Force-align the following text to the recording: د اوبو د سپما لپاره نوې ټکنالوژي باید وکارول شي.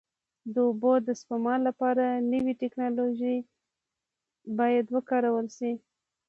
د 0.53 0.55
اوبو 0.67 0.93
د 1.07 1.09
سپما 1.21 1.55
لپاره 1.67 2.05
نوې 2.33 2.53
ټکنالوژي 2.61 3.37
باید 4.57 4.85
وکارول 4.95 5.47
شي. 5.57 5.71